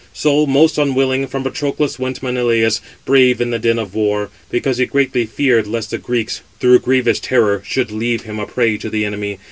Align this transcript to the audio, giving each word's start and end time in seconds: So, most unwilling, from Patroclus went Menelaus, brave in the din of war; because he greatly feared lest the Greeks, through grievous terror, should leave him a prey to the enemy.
So, 0.13 0.47
most 0.47 0.79
unwilling, 0.79 1.27
from 1.27 1.43
Patroclus 1.43 1.99
went 1.99 2.23
Menelaus, 2.23 2.81
brave 3.05 3.39
in 3.39 3.51
the 3.51 3.59
din 3.59 3.77
of 3.77 3.93
war; 3.93 4.31
because 4.49 4.79
he 4.79 4.87
greatly 4.87 5.27
feared 5.27 5.67
lest 5.67 5.91
the 5.91 5.99
Greeks, 5.99 6.41
through 6.59 6.79
grievous 6.79 7.19
terror, 7.19 7.61
should 7.63 7.91
leave 7.91 8.23
him 8.23 8.39
a 8.39 8.47
prey 8.47 8.77
to 8.77 8.89
the 8.89 9.05
enemy. 9.05 9.37